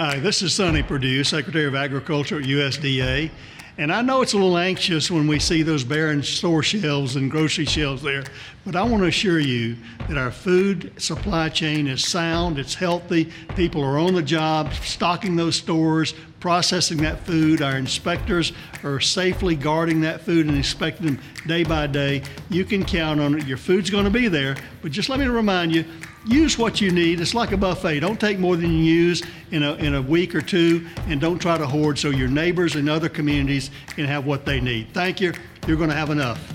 [0.00, 3.32] Hi, this is Sonny Perdue, Secretary of Agriculture at USDA.
[3.78, 7.28] And I know it's a little anxious when we see those barren store shelves and
[7.28, 8.22] grocery shelves there,
[8.64, 9.74] but I want to assure you
[10.08, 15.34] that our food supply chain is sound, it's healthy, people are on the job stocking
[15.34, 17.62] those stores, processing that food.
[17.62, 18.52] Our inspectors
[18.84, 22.22] are safely guarding that food and inspecting them day by day.
[22.50, 23.46] You can count on it.
[23.46, 25.84] Your food's going to be there, but just let me remind you
[26.26, 27.20] use what you need.
[27.20, 28.00] It's like a buffet.
[28.00, 31.38] Don't take more than you use in a, in a week or two, and don't
[31.38, 34.92] try to hoard so your neighbors and other communities can have what they need.
[34.92, 35.32] Thank you.
[35.66, 36.54] You're going to have enough.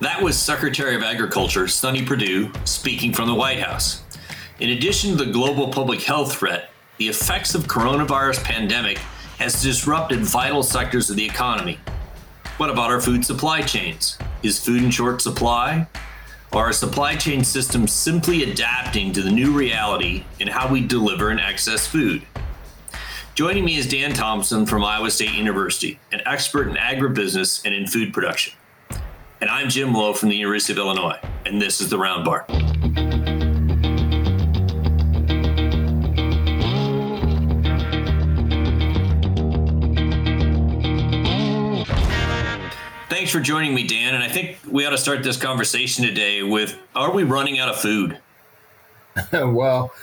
[0.00, 4.02] That was Secretary of Agriculture Sonny Perdue speaking from the White House.
[4.60, 8.98] In addition to the global public health threat, the effects of coronavirus pandemic
[9.38, 11.78] has disrupted vital sectors of the economy.
[12.56, 14.16] What about our food supply chains?
[14.44, 15.88] Is food in short supply?
[16.52, 21.30] Are our supply chain systems simply adapting to the new reality in how we deliver
[21.30, 22.22] and access food?
[23.34, 27.88] Joining me is Dan Thomson from Iowa State University, an expert in agribusiness and in
[27.88, 28.54] food production.
[29.40, 32.44] And I'm Jim Lowe from the University of Illinois, and this is the Round Barn.
[43.24, 44.14] Thanks for joining me, Dan.
[44.14, 47.70] And I think we ought to start this conversation today with Are we running out
[47.70, 48.18] of food?
[49.32, 49.94] well,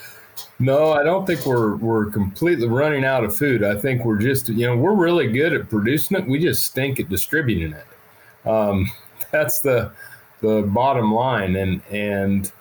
[0.57, 3.63] no, I don't think we're we're completely running out of food.
[3.63, 6.25] I think we're just you know we're really good at producing it.
[6.25, 8.49] We just stink at distributing it.
[8.49, 8.89] Um,
[9.31, 9.91] that's the
[10.39, 11.55] the bottom line.
[11.55, 12.51] And and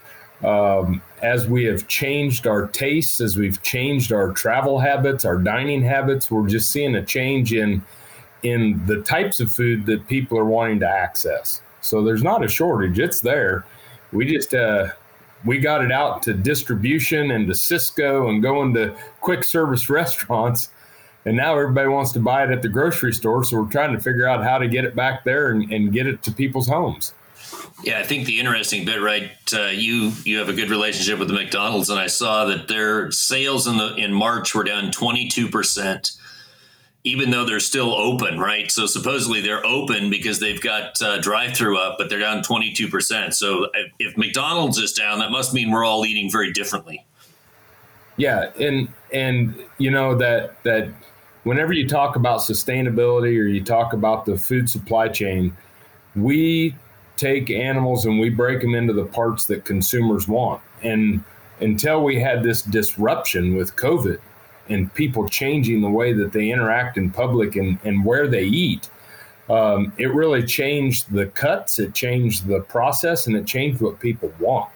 [0.45, 5.81] um, as we have changed our tastes, as we've changed our travel habits, our dining
[5.81, 7.81] habits, we're just seeing a change in
[8.43, 11.61] in the types of food that people are wanting to access.
[11.81, 13.65] So there's not a shortage; it's there.
[14.13, 14.89] We just uh,
[15.45, 20.69] we got it out to distribution and to Sysco and going to quick service restaurants.
[21.27, 23.45] And now everybody wants to buy it at the grocery store.
[23.45, 26.07] So we're trying to figure out how to get it back there and, and get
[26.07, 27.13] it to people's homes.
[27.83, 29.31] Yeah, I think the interesting bit, right?
[29.53, 33.11] Uh, you you have a good relationship with the McDonald's, and I saw that their
[33.11, 36.13] sales in the in March were down twenty two percent
[37.05, 38.71] even though they're still open, right?
[38.71, 43.33] So supposedly they're open because they've got uh, drive-through up, but they're down 22%.
[43.33, 43.69] So
[43.99, 47.07] if McDonald's is down, that must mean we're all eating very differently.
[48.17, 50.91] Yeah, and and you know that that
[51.45, 55.57] whenever you talk about sustainability or you talk about the food supply chain,
[56.15, 56.75] we
[57.17, 60.61] take animals and we break them into the parts that consumers want.
[60.83, 61.25] And
[61.61, 64.19] until we had this disruption with COVID,
[64.71, 68.89] and people changing the way that they interact in public and, and where they eat.
[69.49, 74.33] Um, it really changed the cuts, it changed the process, and it changed what people
[74.39, 74.71] want.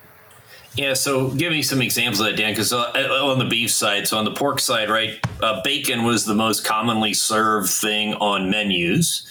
[0.77, 2.53] Yeah, so give me some examples of that, Dan.
[2.53, 6.25] Because uh, on the beef side, so on the pork side, right, uh, bacon was
[6.25, 9.25] the most commonly served thing on menus,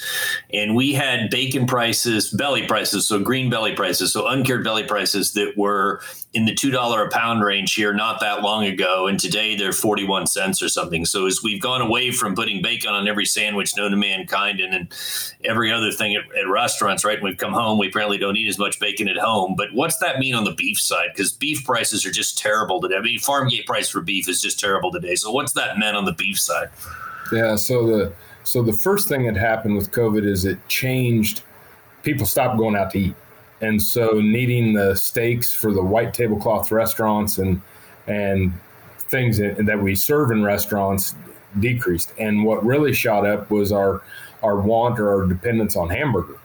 [0.54, 5.34] and we had bacon prices, belly prices, so green belly prices, so uncured belly prices
[5.34, 6.02] that were
[6.34, 9.74] in the two dollar a pound range here not that long ago, and today they're
[9.74, 11.06] forty one cents or something.
[11.06, 14.74] So as we've gone away from putting bacon on every sandwich known to mankind and,
[14.74, 14.94] and
[15.44, 17.22] every other thing at, at restaurants, right?
[17.22, 19.56] We've come home, we apparently don't eat as much bacon at home.
[19.58, 21.10] But what's that mean on the beef side?
[21.14, 22.96] Because beef prices are just terrible today.
[22.96, 25.16] I mean, farm gate price for beef is just terrible today.
[25.16, 26.70] So what's that meant on the beef side?
[27.32, 27.56] Yeah.
[27.56, 28.14] So the
[28.44, 31.42] so the first thing that happened with COVID is it changed.
[32.04, 33.16] People stopped going out to eat
[33.64, 37.62] and so needing the steaks for the white tablecloth restaurants and
[38.08, 38.54] and
[38.98, 41.16] things that we serve in restaurants
[41.60, 42.12] decreased.
[42.20, 44.02] And what really shot up was our
[44.44, 46.38] our want or our dependence on hamburger.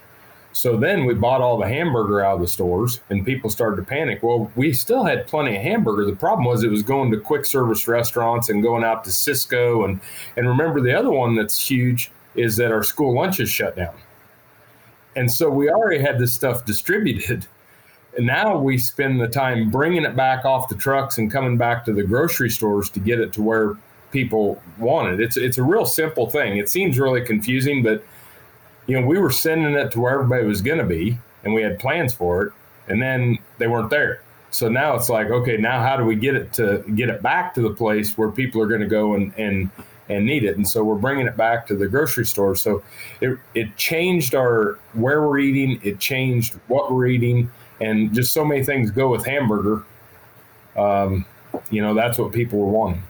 [0.53, 3.83] So then we bought all the hamburger out of the stores and people started to
[3.83, 4.23] panic.
[4.23, 6.05] Well, we still had plenty of hamburger.
[6.05, 9.85] The problem was it was going to quick service restaurants and going out to Sysco
[9.85, 10.01] and
[10.37, 13.95] and remember the other one that's huge is that our school lunches shut down.
[15.17, 17.47] And so we already had this stuff distributed.
[18.17, 21.85] And now we spend the time bringing it back off the trucks and coming back
[21.85, 23.77] to the grocery stores to get it to where
[24.11, 25.21] people want it.
[25.21, 26.56] It's it's a real simple thing.
[26.56, 28.03] It seems really confusing, but
[28.88, 31.62] you know, we were sending it to where everybody was going to be and we
[31.62, 32.52] had plans for it
[32.88, 34.23] and then they weren't there.
[34.50, 37.55] So now it's like, okay, now how do we get it to get it back
[37.55, 39.70] to the place where people are going to go and and
[40.08, 40.56] and need it.
[40.56, 42.56] And so we're bringing it back to the grocery store.
[42.56, 42.82] So
[43.20, 47.50] it, it changed our where we're eating, it changed what we're eating,
[47.82, 49.84] and just so many things go with hamburger.
[50.76, 51.26] Um,
[51.70, 53.02] you know, that's what people were wanting.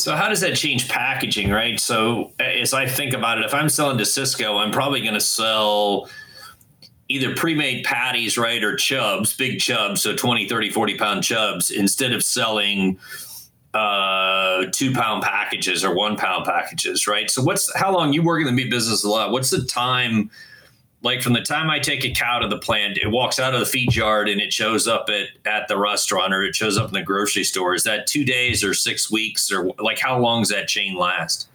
[0.00, 1.78] So how does that change packaging, right?
[1.78, 5.20] So as I think about it, if I'm selling to Sysco, I'm probably going to
[5.20, 6.08] sell
[7.08, 12.12] either pre-made patties, right, or chubs, big chubs, so 20, 30, 40 pound chubs, instead
[12.12, 12.98] of selling
[13.74, 17.30] uh, two pound packages or one pound packages, right?
[17.30, 19.32] So what's how long you work in the meat business a lot?
[19.32, 20.30] What's the time
[21.02, 23.60] like from the time I take a cow to the plant, it walks out of
[23.60, 26.88] the feed yard and it shows up at, at the restaurant or it shows up
[26.88, 27.74] in the grocery store.
[27.74, 31.48] Is that two days or six weeks or like how long does that chain last?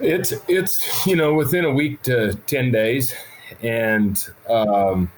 [0.00, 3.14] It's it's you know within a week to ten days,
[3.62, 5.10] and um,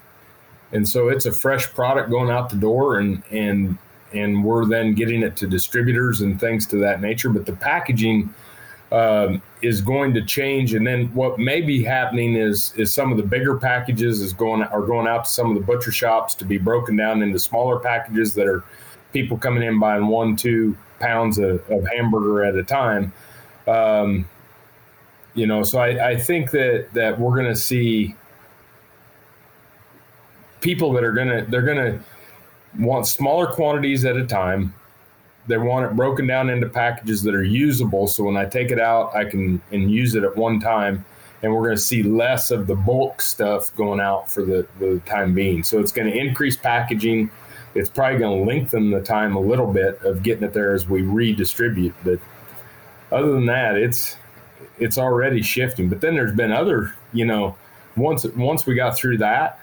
[0.72, 3.76] and so it's a fresh product going out the door, and and
[4.14, 7.28] and we're then getting it to distributors and things to that nature.
[7.28, 8.32] But the packaging
[8.92, 13.16] um, is going to change, and then what may be happening is is some of
[13.16, 16.44] the bigger packages is going are going out to some of the butcher shops to
[16.44, 18.64] be broken down into smaller packages that are
[19.12, 23.12] people coming in buying one two pounds of, of hamburger at a time.
[23.66, 24.28] Um,
[25.34, 28.16] you know, so I, I think that that we're going to see
[30.60, 32.00] people that are going to they're going to
[32.78, 34.74] want smaller quantities at a time
[35.46, 38.06] they want it broken down into packages that are usable.
[38.06, 41.04] So when I take it out, I can and use it at one time.
[41.42, 45.00] And we're going to see less of the bulk stuff going out for the, the
[45.06, 45.62] time being.
[45.62, 47.30] So it's going to increase packaging.
[47.74, 50.86] It's probably going to lengthen the time a little bit of getting it there as
[50.86, 51.94] we redistribute.
[52.04, 52.18] But
[53.10, 54.16] other than that, it's
[54.78, 55.88] it's already shifting.
[55.88, 57.56] But then there's been other, you know,
[57.96, 59.60] once once we got through that,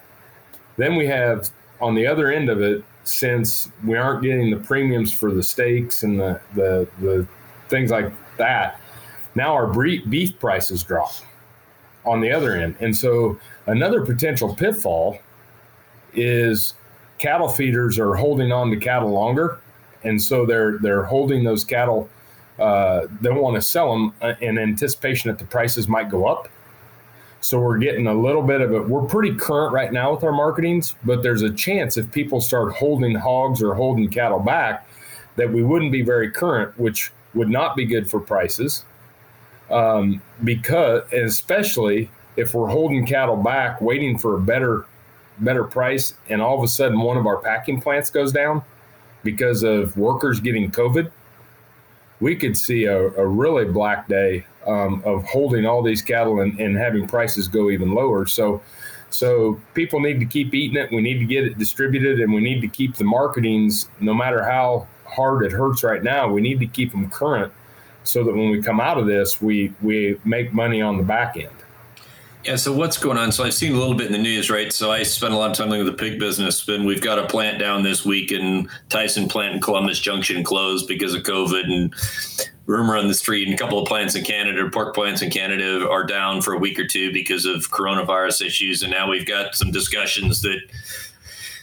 [0.77, 1.50] then we have
[1.80, 6.04] on the other end of it since we aren't getting the premiums for the steaks
[6.04, 7.27] and the the, the
[7.69, 8.80] things like that,
[9.36, 11.12] now our beef prices drop
[12.06, 12.75] on the other end.
[12.80, 15.19] And so another potential pitfall
[16.13, 16.74] is
[17.18, 19.59] cattle feeders are holding on to cattle longer,
[20.04, 22.09] and so they're they're holding those cattle.
[22.59, 26.50] Uh, they want to sell them uh, in anticipation that the prices might go up.
[27.47, 28.89] So we're getting a little bit of it.
[28.89, 32.73] We're pretty current right now with our marketings, but there's a chance if people start
[32.73, 34.85] holding hogs or holding cattle back
[35.38, 38.83] that we wouldn't be very current, which would not be good for prices.
[39.71, 44.85] Um, because especially if we're holding cattle back, waiting for a better
[45.38, 48.61] better price, and all of a sudden one of our packing plants goes down
[49.23, 51.11] because of workers getting COVID,
[52.19, 56.59] we could see a, a really black day um, of holding all these cattle and,
[56.59, 58.25] and having prices go even lower.
[58.25, 58.61] So,
[59.09, 60.91] so people need to keep eating it.
[60.91, 64.43] We need to get it distributed, and we need to keep the marketings, no matter
[64.43, 66.29] how hard it hurts right now.
[66.29, 67.53] We need to keep them current,
[68.03, 71.37] so that when we come out of this, we we make money on the back
[71.37, 71.49] end.
[72.43, 72.55] Yeah.
[72.55, 73.31] So what's going on?
[73.31, 74.71] So I've seen a little bit in the news, right?
[74.71, 77.19] So I spent a lot of time looking at the pig business, and we've got
[77.19, 81.65] a plant down this week, and Tyson plant in Columbus Junction closed because of COVID,
[81.65, 81.93] and
[82.67, 85.89] rumor on the street, and a couple of plants in Canada, pork plants in Canada,
[85.89, 89.55] are down for a week or two because of coronavirus issues, and now we've got
[89.55, 90.59] some discussions that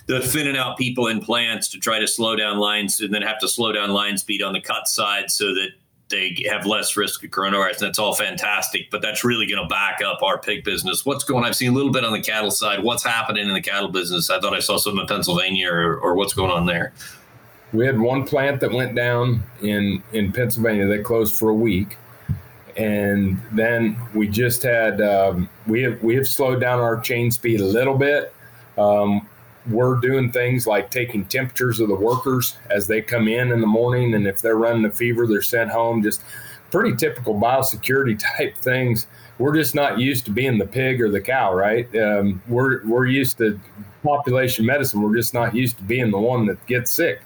[0.06, 3.38] the thinning out people in plants to try to slow down lines and then have
[3.38, 5.70] to slow down line speed on the cut side so that
[6.14, 7.78] they have less risk of coronavirus.
[7.78, 11.04] And that's all fantastic, but that's really going to back up our pig business.
[11.04, 11.44] What's going?
[11.44, 12.82] I've seen a little bit on the cattle side.
[12.82, 14.30] What's happening in the cattle business?
[14.30, 16.92] I thought I saw some in Pennsylvania, or, or what's going on there?
[17.72, 20.86] We had one plant that went down in in Pennsylvania.
[20.86, 21.96] They closed for a week,
[22.76, 27.60] and then we just had um, we have we have slowed down our chain speed
[27.60, 28.32] a little bit.
[28.78, 29.26] Um,
[29.68, 33.66] we're doing things like taking temperatures of the workers as they come in in the
[33.66, 36.02] morning, and if they're running a fever, they're sent home.
[36.02, 36.22] Just
[36.70, 39.06] pretty typical biosecurity type things.
[39.38, 41.88] We're just not used to being the pig or the cow, right?
[41.96, 43.58] Um, we're we're used to
[44.02, 45.02] population medicine.
[45.02, 47.20] We're just not used to being the one that gets sick,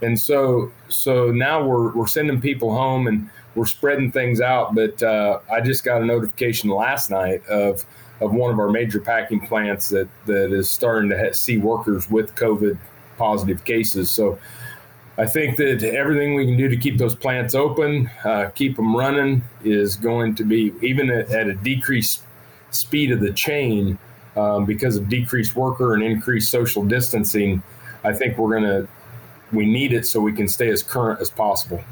[0.00, 4.74] and so so now we're we're sending people home and we're spreading things out.
[4.74, 7.84] But uh, I just got a notification last night of
[8.22, 12.34] of one of our major packing plants that that is starting to see workers with
[12.34, 12.78] COVID
[13.18, 14.10] positive cases.
[14.10, 14.38] So
[15.18, 18.96] I think that everything we can do to keep those plants open, uh, keep them
[18.96, 22.22] running, is going to be even at, at a decreased
[22.70, 23.98] speed of the chain
[24.36, 27.62] um, because of decreased worker and increased social distancing.
[28.04, 28.88] I think we're going to
[29.52, 31.84] we need it so we can stay as current as possible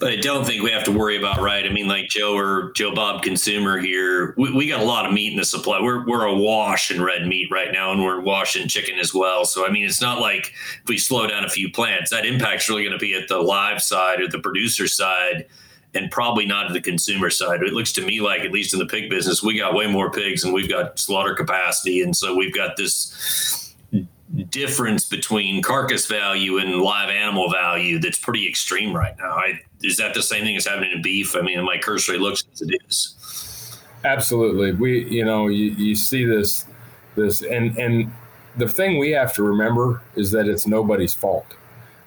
[0.00, 1.64] but I don't think we have to worry about right.
[1.64, 5.12] I mean, like Joe or Joe Bob consumer here, we, we got a lot of
[5.12, 5.78] meat in the supply.
[5.80, 9.44] We're we're a wash in red meat right now, and we're washing chicken as well.
[9.44, 12.68] So I mean, it's not like if we slow down a few plants, that impact's
[12.68, 15.46] really going to be at the live side or the producer side,
[15.94, 17.62] and probably not at the consumer side.
[17.62, 20.10] It looks to me like, at least in the pig business, we got way more
[20.10, 23.49] pigs and we've got slaughter capacity, and so we've got this
[24.50, 29.30] difference between carcass value and live animal value that's pretty extreme right now.
[29.30, 31.34] I, is that the same thing as happening in beef?
[31.36, 33.78] I mean, my cursory looks as it is.
[34.04, 34.72] Absolutely.
[34.72, 36.66] We, you know, you, you see this,
[37.16, 38.12] this, and, and
[38.56, 41.46] the thing we have to remember is that it's nobody's fault.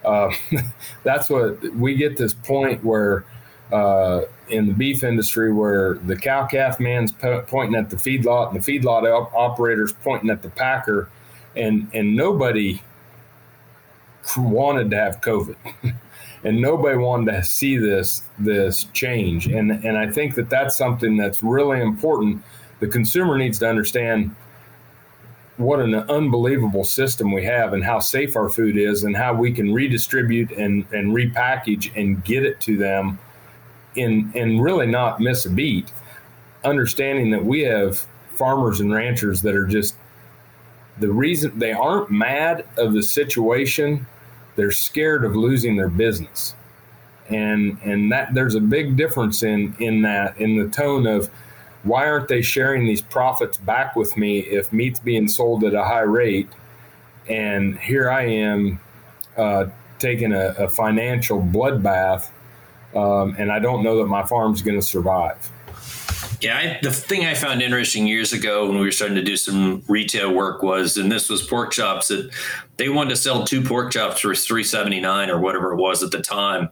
[0.04, 0.32] Uh,
[1.04, 3.26] that's what we get this point where
[3.72, 8.54] uh, in the beef industry where the cow calf man's po- pointing at the feedlot
[8.54, 11.10] and the feedlot op- operators pointing at the packer,
[11.56, 12.82] and and nobody
[14.38, 15.56] wanted to have COVID.
[16.44, 19.48] and nobody wanted to see this this change.
[19.48, 22.44] And and I think that that's something that's really important.
[22.80, 24.36] The consumer needs to understand
[25.58, 29.52] what an unbelievable system we have and how safe our food is and how we
[29.52, 33.20] can redistribute and, and repackage and get it to them
[33.96, 35.92] in and really not miss a beat.
[36.64, 39.96] Understanding that we have farmers and ranchers that are just
[41.04, 44.08] the reason they aren't mad of the situation
[44.56, 46.56] they're scared of losing their business.
[47.28, 51.30] And and that there's a big difference in in that in the tone of
[51.84, 55.84] why aren't they sharing these profits back with me if meat's being sold at a
[55.84, 56.48] high rate?
[57.28, 58.80] And here i am
[59.38, 59.66] uh,
[60.00, 62.30] taking a, a, financial bloodbath
[62.94, 65.50] um, and i don't know that my farm's going to survive
[66.44, 69.38] yeah, I, the thing I found interesting years ago when we were starting to do
[69.38, 72.30] some retail work was, and this was pork chops that
[72.76, 76.04] they wanted to sell two pork chops for three seventy nine or whatever it was
[76.04, 76.70] at the time,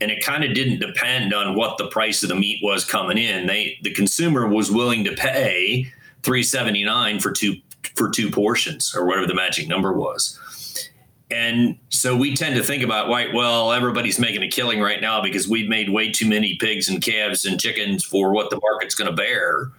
[0.00, 3.18] and it kind of didn't depend on what the price of the meat was coming
[3.18, 3.46] in.
[3.46, 5.92] They the consumer was willing to pay
[6.22, 7.56] three seventy nine for two
[7.94, 10.40] for two portions or whatever the magic number was.
[11.32, 15.22] And so we tend to think about, right, well, everybody's making a killing right now
[15.22, 18.94] because we've made way too many pigs and calves and chickens for what the market's
[18.94, 19.70] going to bear.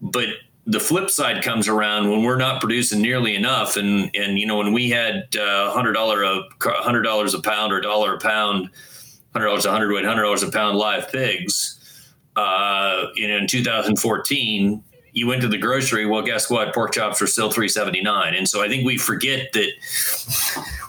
[0.00, 0.28] But
[0.66, 3.76] the flip side comes around when we're not producing nearly enough.
[3.76, 7.82] And, and you know, when we had uh, $100 a $100 a pound or a
[7.82, 8.68] dollar a pound,
[9.34, 11.78] $100 a hundredweight, $100 a pound live pigs,
[12.36, 16.06] uh, know, in 2014, you went to the grocery.
[16.06, 16.74] Well, guess what?
[16.74, 19.70] Pork chops are still three seventy nine, and so I think we forget that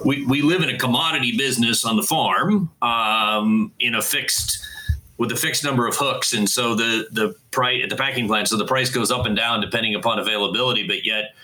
[0.03, 4.65] we we live in a commodity business on the farm um, in a fixed
[5.17, 8.47] with a fixed number of hooks, and so the the price at the packing plant,
[8.47, 11.35] so the price goes up and down depending upon availability, but yet.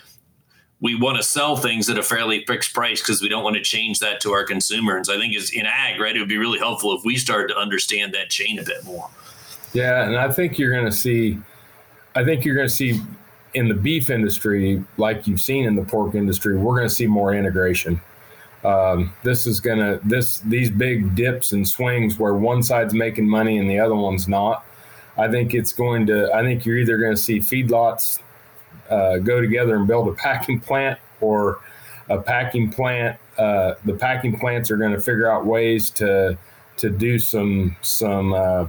[0.82, 3.62] We want to sell things at a fairly fixed price because we don't want to
[3.62, 5.10] change that to our consumers.
[5.10, 6.16] I think is in ag, right?
[6.16, 9.10] It would be really helpful if we started to understand that chain a bit more.
[9.74, 11.38] Yeah, and I think you're going to see
[12.14, 13.00] I think you're going to see
[13.54, 17.06] in the beef industry, like you've seen in the pork industry, we're going to see
[17.06, 18.00] more integration.
[18.64, 23.28] Um, this is going to this these big dips and swings where one side's making
[23.28, 24.64] money and the other one's not.
[25.16, 26.32] I think it's going to.
[26.34, 28.20] I think you're either going to see feedlots
[28.90, 31.60] uh, go together and build a packing plant, or
[32.08, 33.18] a packing plant.
[33.38, 36.36] Uh, the packing plants are going to figure out ways to
[36.76, 38.66] to do some some uh,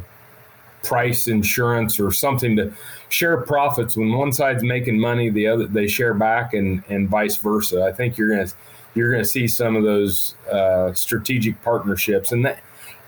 [0.83, 2.73] price insurance or something to
[3.09, 7.38] share profits when one side's making money the other they share back and and vice
[7.38, 8.53] versa i think you're going to
[8.93, 12.61] you're going to see some of those uh, strategic partnerships and that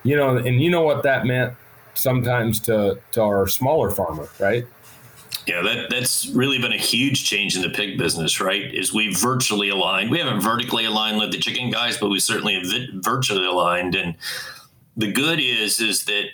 [0.04, 1.54] you know and you know what that meant
[1.96, 4.66] sometimes to to our smaller farmer right
[5.46, 8.74] yeah, that that's really been a huge change in the pig business, right?
[8.74, 10.10] Is we virtually aligned.
[10.10, 13.94] We haven't vertically aligned with the chicken guys, but we certainly have virtually aligned.
[13.94, 14.16] And
[14.96, 16.28] the good is is that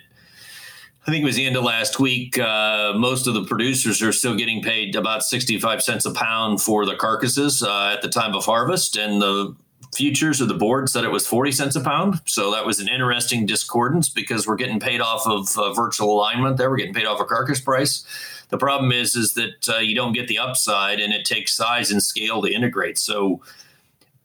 [1.07, 2.37] I think it was the end of last week.
[2.37, 6.85] Uh, most of the producers are still getting paid about 65 cents a pound for
[6.85, 8.95] the carcasses uh, at the time of harvest.
[8.97, 9.55] And the
[9.93, 12.21] futures or the board said it was 40 cents a pound.
[12.25, 16.57] So that was an interesting discordance because we're getting paid off of uh, virtual alignment
[16.57, 16.69] there.
[16.69, 18.05] We're getting paid off a carcass price.
[18.49, 21.91] The problem is, is that uh, you don't get the upside and it takes size
[21.91, 22.97] and scale to integrate.
[22.97, 23.41] So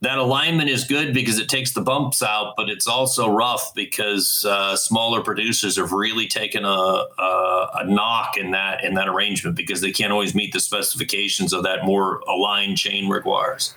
[0.00, 4.44] that alignment is good because it takes the bumps out, but it's also rough because
[4.46, 9.56] uh, smaller producers have really taken a, a, a, knock in that in that arrangement
[9.56, 13.74] because they can't always meet the specifications of that more aligned chain requires.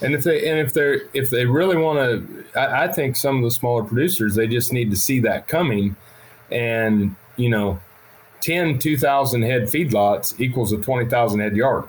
[0.00, 3.38] And if they and if they if they really want to, I, I think some
[3.38, 5.96] of the smaller producers they just need to see that coming,
[6.50, 7.80] and you know,
[8.40, 11.88] 10, 2,000 head feedlots equals a twenty thousand head yard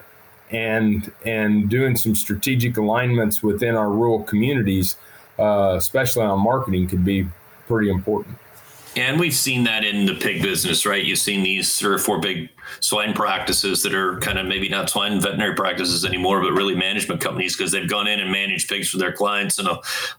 [0.52, 4.96] and and doing some strategic alignments within our rural communities,
[5.40, 7.28] uh, especially on marketing, could be
[7.68, 8.38] pretty important.
[8.98, 11.06] And we've seen that in the pig business, right?
[11.06, 12.50] You've seen these three or four big
[12.80, 17.22] swine practices that are kind of maybe not swine veterinary practices anymore, but really management
[17.22, 19.70] companies because they've gone in and managed pigs for their clients and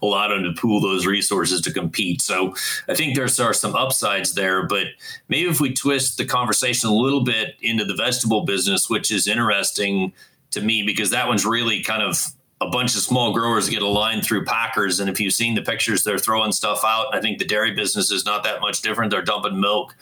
[0.00, 2.22] allowed them to pool those resources to compete.
[2.22, 2.54] So
[2.88, 4.86] I think there's are some upsides there, but
[5.28, 9.26] maybe if we twist the conversation a little bit into the vegetable business, which is
[9.26, 10.12] interesting
[10.52, 12.16] to me because that one's really kind of
[12.60, 14.98] a bunch of small growers get aligned through packers.
[15.00, 17.14] And if you've seen the pictures, they're throwing stuff out.
[17.14, 19.10] I think the dairy business is not that much different.
[19.10, 19.94] They're dumping milk.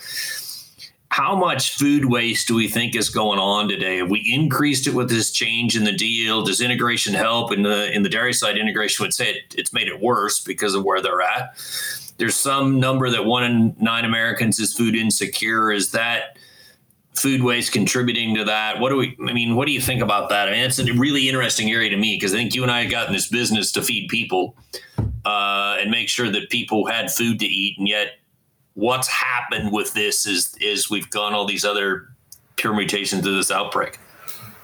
[1.11, 3.99] how much food waste do we think is going on today?
[3.99, 6.45] Have we increased it with this change in the deal?
[6.45, 7.53] Does integration help?
[7.53, 10.75] In the in the dairy side, integration would say it, it's made it worse because
[10.75, 11.57] of where they're at.
[12.19, 15.73] There's some number that one in nine Americans is food insecure.
[15.73, 16.37] Is that
[17.17, 18.81] food waste contributing to that?
[18.81, 19.17] What do we?
[19.29, 20.49] I mean, what do you think about that?
[20.49, 22.85] I mean, it's a really interesting area to me because I think you and I
[22.87, 24.57] got in this business to feed people
[25.25, 28.19] uh, and make sure that people had food to eat, and yet
[28.75, 32.09] what's happened with this is is we've gone all these other
[32.57, 33.99] permutations of this outbreak.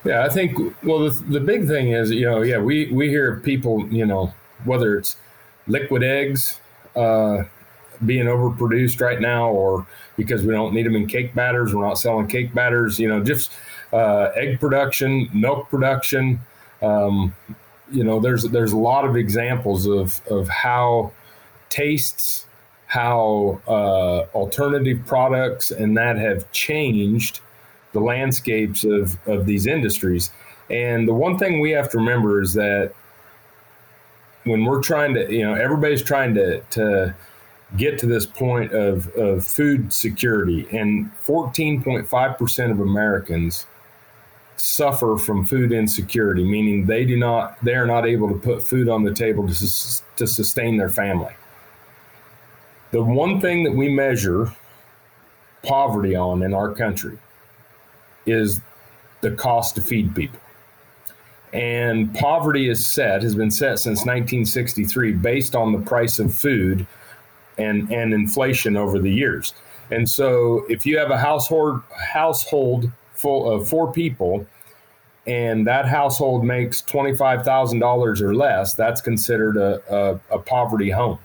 [0.05, 3.41] Yeah, I think well the, the big thing is you know yeah we we hear
[3.41, 4.33] people you know
[4.65, 5.17] whether it's
[5.67, 6.61] liquid eggs
[6.97, 7.45] uh,
[8.05, 11.99] being overproduced right now or because we don't need them in cake batters we're not
[11.99, 13.53] selling cake batters you know just
[13.93, 16.41] uh, egg production milk production
[16.83, 17.35] um,
[17.91, 21.13] you know there's there's a lot of examples of of how
[21.69, 22.47] tastes
[22.93, 27.41] how uh, alternative products and that have changed
[27.93, 30.31] the landscapes of, of these industries.
[30.69, 32.93] And the one thing we have to remember is that
[34.45, 37.15] when we're trying to, you know, everybody's trying to, to
[37.77, 43.67] get to this point of, of food security, and 14.5% of Americans
[44.57, 48.89] suffer from food insecurity, meaning they do not, they are not able to put food
[48.89, 49.55] on the table to,
[50.17, 51.35] to sustain their family
[52.93, 54.55] the one thing that we measure
[55.65, 57.19] poverty on in our country
[58.27, 58.61] is
[59.23, 60.39] the cost to feed people.
[61.53, 66.87] And poverty is set, has been set since 1963 based on the price of food
[67.59, 69.55] and, and inflation over the years.
[69.91, 71.83] And so if you have a household
[72.13, 74.47] household full of four people
[75.27, 81.19] and that household makes $25,000 or less, that's considered a, a, a poverty home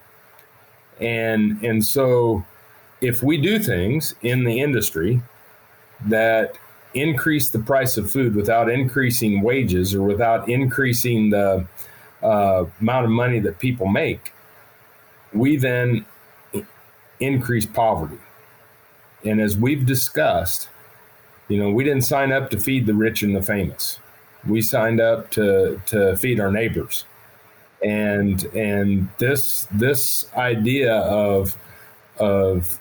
[0.99, 2.43] and and so
[3.01, 5.21] if we do things in the industry
[6.05, 6.57] that
[6.93, 11.67] increase the price of food without increasing wages or without increasing the
[12.23, 14.33] uh, amount of money that people make,
[15.33, 16.05] we then
[17.19, 18.19] increase poverty.
[19.25, 20.69] And as we've discussed,
[21.47, 23.99] you know, we didn't sign up to feed the rich and the famous.
[24.47, 27.05] We signed up to to feed our neighbors
[27.83, 31.55] and and this this idea of
[32.17, 32.79] of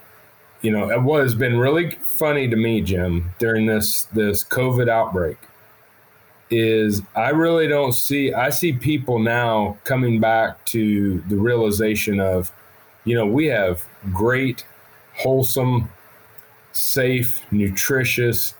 [0.62, 5.36] you know what has been really funny to me jim during this this covid outbreak
[6.48, 12.50] is i really don't see i see people now coming back to the realization of
[13.06, 14.66] you know we have great
[15.16, 15.88] wholesome
[16.72, 18.52] safe nutritious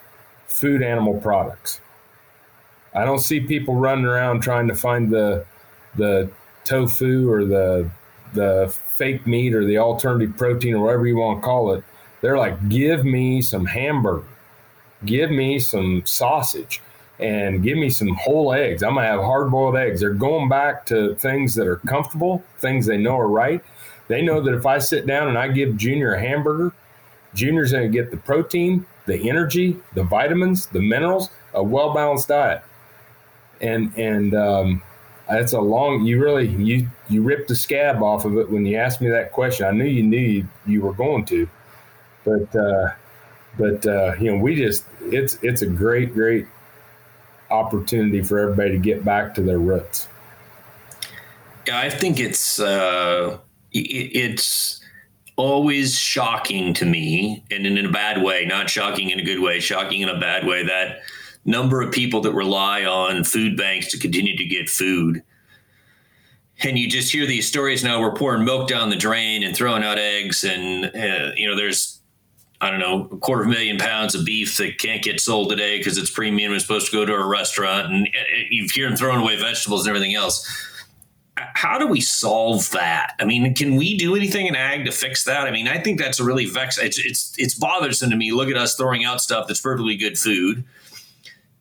[0.47, 1.81] food animal products
[2.95, 5.45] i don't see people running around trying to find the
[5.97, 6.31] the
[6.65, 7.91] tofu or the
[8.35, 11.85] the fake meat or the alternative protein or whatever you want to call it.
[12.21, 14.27] They're like, give me some hamburger,
[15.05, 16.81] give me some sausage,
[17.19, 18.83] and give me some whole eggs.
[18.83, 20.01] I'm gonna have hard boiled eggs.
[20.01, 23.63] They're going back to things that are comfortable, things they know are right.
[24.09, 26.73] They know that if I sit down and I give Junior a hamburger,
[27.35, 32.63] Junior's gonna get the protein, the energy, the vitamins, the minerals, a well balanced diet.
[33.61, 34.83] And and um,
[35.29, 36.05] that's a long.
[36.05, 39.33] You really you you ripped the scab off of it when you asked me that
[39.33, 39.67] question.
[39.67, 41.49] I knew you knew you, you were going to,
[42.25, 42.91] but uh,
[43.59, 46.47] but uh, you know we just it's it's a great great
[47.51, 50.09] opportunity for everybody to get back to their roots.
[51.67, 53.39] Yeah, I think it's uh,
[53.81, 54.81] it's
[55.37, 59.61] always shocking to me, and in a bad way, not shocking in a good way,
[59.61, 61.01] shocking in a bad way that
[61.45, 65.23] number of people that rely on food banks to continue to get food.
[66.65, 68.01] And you just hear these stories now.
[68.01, 72.01] We're pouring milk down the drain and throwing out eggs, and uh, you know there's
[72.61, 75.51] I don't know a quarter of a million pounds of beef that can't get sold
[75.51, 78.89] today because it's premium and supposed to go to a restaurant, and uh, you hear
[78.89, 80.49] them throwing away vegetables and everything else.
[81.37, 83.15] How do we solve that?
[83.21, 85.47] I mean, can we do anything in ag to fix that?
[85.47, 86.79] I mean, I think that's a really vex.
[86.79, 88.33] It's it's it's bothersome to me.
[88.33, 90.65] Look at us throwing out stuff that's perfectly good food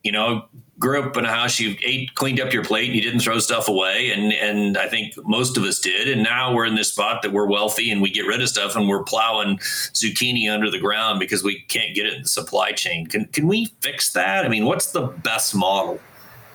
[0.05, 0.45] you know,
[0.77, 3.39] grew up in a house you ate, cleaned up your plate, and you didn't throw
[3.39, 6.07] stuff away, and and I think most of us did.
[6.07, 8.75] And now we're in this spot that we're wealthy and we get rid of stuff,
[8.75, 12.71] and we're plowing zucchini under the ground because we can't get it in the supply
[12.71, 13.07] chain.
[13.07, 14.45] Can can we fix that?
[14.45, 15.99] I mean, what's the best model?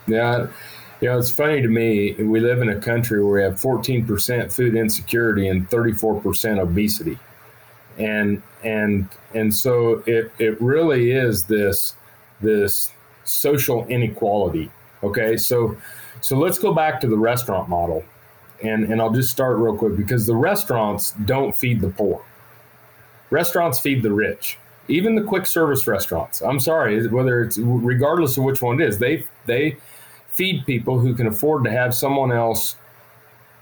[0.06, 0.46] Yeah.
[1.00, 2.12] You know, it's funny to me.
[2.14, 7.18] We live in a country where we have 14% food insecurity and 34% obesity,
[7.98, 11.94] and and and so it it really is this
[12.42, 12.90] this
[13.24, 14.70] social inequality.
[15.02, 15.76] Okay, so
[16.20, 18.04] so let's go back to the restaurant model,
[18.62, 22.22] and and I'll just start real quick because the restaurants don't feed the poor.
[23.30, 24.58] Restaurants feed the rich.
[24.88, 26.42] even the quick service restaurants.
[26.42, 29.76] I'm sorry, whether it's regardless of which one it is, they they
[30.40, 32.76] feed people who can afford to have someone else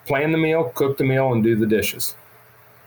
[0.07, 2.14] plan the meal, cook the meal, and do the dishes.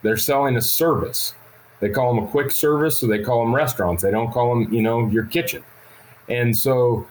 [0.02, 1.34] They're selling a service.
[1.82, 4.02] They call them a quick service, so they call them restaurants.
[4.02, 5.62] They don't call them, you know, your kitchen.
[6.30, 7.06] And so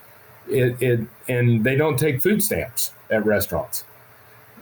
[0.49, 3.83] it, it and they don't take food stamps at restaurants.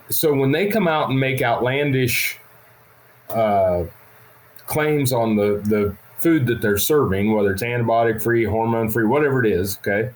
[0.10, 2.38] So when they come out and make outlandish
[3.30, 3.86] uh,
[4.66, 9.42] claims on the the food that they're serving, whether it's antibiotic free, hormone free, whatever
[9.46, 10.10] it is, okay,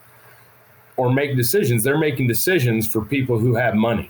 [0.97, 4.09] or make decisions, they're making decisions for people who have money.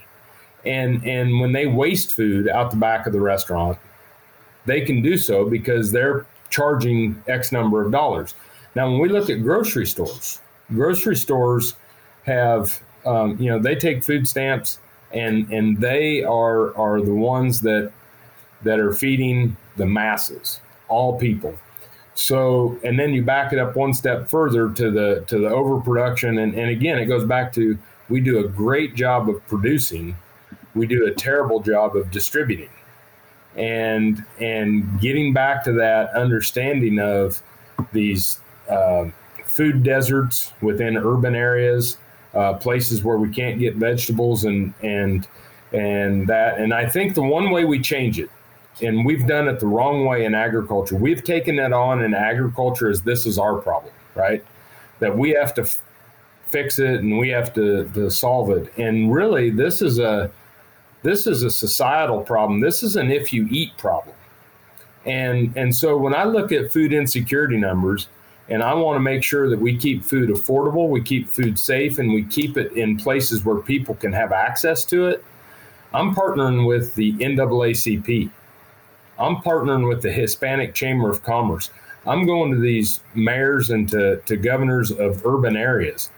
[0.66, 3.78] And and when they waste food out the back of the restaurant,
[4.66, 8.36] they can do so because they're charging X number of dollars.
[8.76, 10.40] Now, when we look at grocery stores,
[10.74, 11.76] grocery stores
[12.26, 14.80] have, um, you know, they take food stamps
[15.12, 17.92] and and they are are the ones that
[18.64, 21.58] that are feeding the masses, all people.
[22.16, 26.38] So, and then you back it up one step further to the to the overproduction,
[26.38, 27.78] and and again, it goes back to
[28.10, 30.16] we do a great job of producing,
[30.76, 32.70] we do a terrible job of distributing,
[33.56, 37.42] and and getting back to that understanding of
[37.94, 39.06] these uh,
[39.46, 41.98] food deserts within urban areas,
[42.36, 45.28] uh, places where we can't get vegetables, and and
[45.72, 48.30] and that, and I think the one way we change it
[48.82, 50.96] and we've done it the wrong way in agriculture.
[50.96, 54.44] We've taken it on in agriculture as this is our problem, right?
[55.00, 55.82] That we have to f-
[56.46, 58.76] fix it and we have to, to solve it.
[58.78, 60.32] And really, this is a
[61.04, 62.62] this is a societal problem.
[62.62, 64.16] This is an if you eat problem.
[65.06, 68.08] And and so when I look at food insecurity numbers,
[68.50, 72.00] and I want to make sure that we keep food affordable, we keep food safe,
[72.00, 75.24] and we keep it in places where people can have access to it.
[75.94, 78.32] I'm partnering with the NAACP
[79.20, 81.70] I'm partnering with the Hispanic Chamber of Commerce.
[82.06, 86.10] I'm going to these mayors and to, to governors of urban areas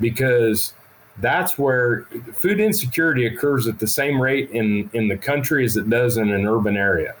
[0.00, 0.72] because
[1.18, 2.02] that's where
[2.34, 6.30] food insecurity occurs at the same rate in, in the country as it does in
[6.30, 7.14] an urban area.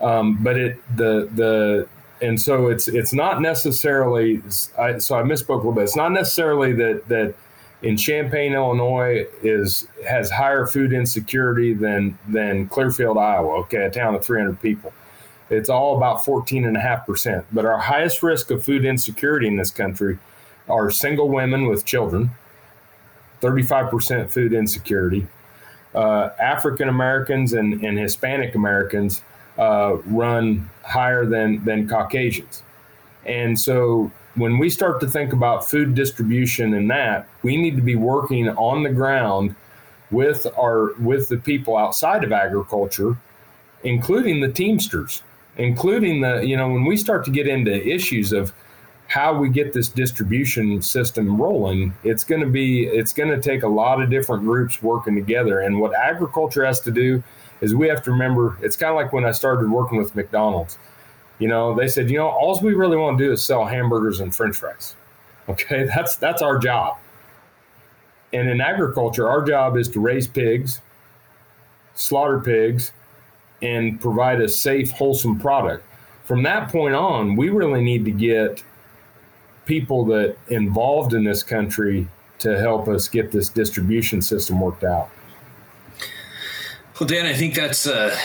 [0.00, 1.88] Um, but it the the
[2.20, 4.42] and so it's it's not necessarily
[4.78, 5.84] I, so I misspoke a little bit.
[5.84, 7.34] It's not necessarily that that
[7.84, 13.58] in Champaign, Illinois, is has higher food insecurity than than Clearfield, Iowa.
[13.60, 14.92] Okay, a town of 300 people.
[15.50, 17.44] It's all about 14 and a half percent.
[17.52, 20.18] But our highest risk of food insecurity in this country
[20.66, 22.30] are single women with children.
[23.42, 25.26] 35% food insecurity.
[25.94, 29.20] Uh, African Americans and, and Hispanic Americans
[29.58, 32.62] uh, run higher than than Caucasians,
[33.26, 37.82] and so when we start to think about food distribution and that, we need to
[37.82, 39.54] be working on the ground
[40.10, 43.16] with our with the people outside of agriculture,
[43.82, 45.22] including the Teamsters,
[45.56, 48.52] including the you know when we start to get into issues of
[49.06, 53.62] how we get this distribution system rolling, it's going to be it's going to take
[53.62, 55.60] a lot of different groups working together.
[55.60, 57.22] And what agriculture has to do
[57.60, 60.78] is we have to remember it's kind of like when I started working with McDonald's
[61.38, 64.20] you know, they said, you know, all we really want to do is sell hamburgers
[64.20, 64.94] and French fries.
[65.48, 66.98] Okay, that's that's our job.
[68.32, 70.80] And in agriculture, our job is to raise pigs,
[71.94, 72.92] slaughter pigs,
[73.62, 75.84] and provide a safe, wholesome product.
[76.24, 78.64] From that point on, we really need to get
[79.66, 85.10] people that involved in this country to help us get this distribution system worked out.
[86.98, 88.16] Well, Dan, I think that's uh,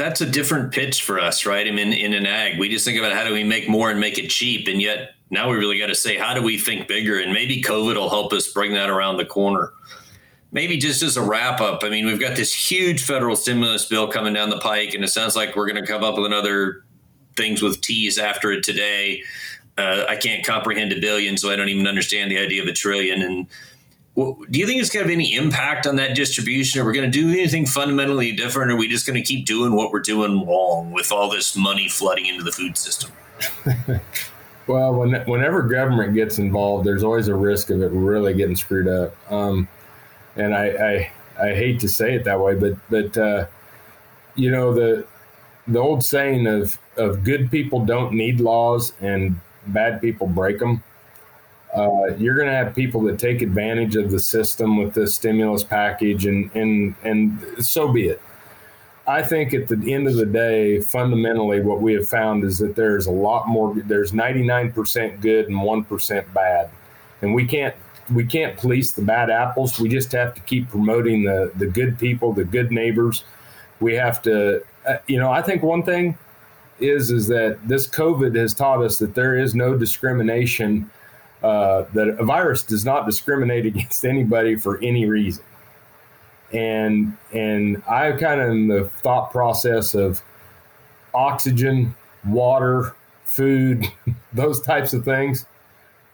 [0.00, 1.66] that's a different pitch for us, right?
[1.66, 4.00] I mean, in an ag, we just think about how do we make more and
[4.00, 6.88] make it cheap, and yet now we really got to say how do we think
[6.88, 9.72] bigger, and maybe COVID will help us bring that around the corner.
[10.52, 14.08] Maybe just as a wrap up, I mean, we've got this huge federal stimulus bill
[14.08, 16.82] coming down the pike, and it sounds like we're going to come up with another
[17.36, 19.22] things with T's after it today.
[19.76, 22.72] Uh, I can't comprehend a billion, so I don't even understand the idea of a
[22.72, 23.22] trillion.
[23.22, 23.46] And
[24.16, 26.80] do you think it's going to have any impact on that distribution?
[26.80, 28.70] Are we going to do anything fundamentally different?
[28.70, 31.56] Or are we just going to keep doing what we're doing wrong with all this
[31.56, 33.12] money flooding into the food system?
[34.66, 38.88] well, when, whenever government gets involved, there's always a risk of it really getting screwed
[38.88, 39.14] up.
[39.32, 39.68] Um,
[40.36, 43.46] and I, I, I hate to say it that way, but but uh,
[44.34, 45.06] you know the
[45.66, 50.82] the old saying of of good people don't need laws and bad people break them
[51.74, 55.62] uh, you're going to have people that take advantage of the system with this stimulus
[55.62, 58.20] package, and and and so be it.
[59.06, 62.76] I think at the end of the day, fundamentally, what we have found is that
[62.76, 63.74] there's a lot more.
[63.74, 66.70] There's 99% good and one percent bad,
[67.22, 67.74] and we can't
[68.12, 69.78] we can't police the bad apples.
[69.78, 73.24] We just have to keep promoting the the good people, the good neighbors.
[73.80, 76.18] We have to, uh, you know, I think one thing
[76.80, 80.90] is is that this COVID has taught us that there is no discrimination.
[81.42, 85.44] Uh, that a virus does not discriminate against anybody for any reason.
[86.52, 90.20] And and I kind of in the thought process of
[91.14, 91.94] oxygen,
[92.26, 93.86] water, food,
[94.32, 95.46] those types of things.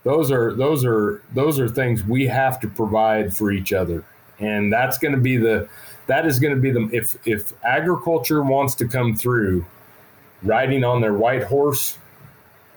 [0.04, 4.04] Those are those are those are things we have to provide for each other,
[4.38, 5.68] and that's going to be the
[6.06, 9.66] that is going to be the if if agriculture wants to come through,
[10.44, 11.98] riding on their white horse,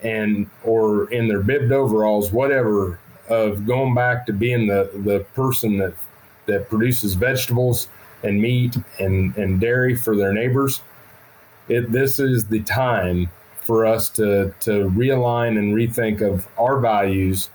[0.03, 5.77] and or in their bibbed overalls, whatever, of going back to being the the person
[5.77, 5.93] that
[6.45, 7.87] that produces vegetables
[8.23, 10.81] and meat and and dairy for their neighbors.
[11.67, 13.29] It, this is the time
[13.61, 17.49] for us to to realign and rethink of our values.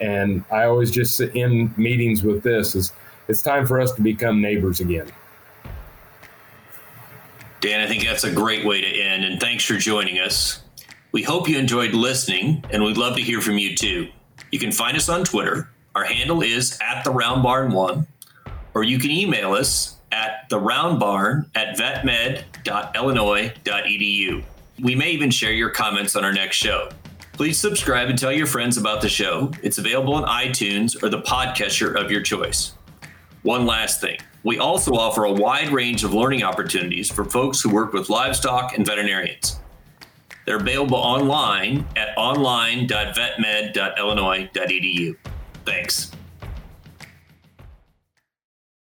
[0.00, 2.92] And I always just sit in meetings with this is
[3.28, 5.12] it's time for us to become neighbors again.
[7.60, 9.24] Dan, I think that's a great way to end.
[9.24, 10.59] And thanks for joining us.
[11.12, 14.08] We hope you enjoyed listening, and we'd love to hear from you too.
[14.52, 15.68] You can find us on Twitter.
[15.96, 18.06] Our handle is at the Round Barn One,
[18.74, 24.44] or you can email us at the Round Barn at vetmed.illinois.edu.
[24.80, 26.90] We may even share your comments on our next show.
[27.32, 29.50] Please subscribe and tell your friends about the show.
[29.62, 32.74] It's available on iTunes or the podcatcher of your choice.
[33.42, 37.68] One last thing we also offer a wide range of learning opportunities for folks who
[37.68, 39.58] work with livestock and veterinarians.
[40.46, 45.16] They're available online at online.vetmed.illinois.edu.
[45.64, 46.12] Thanks.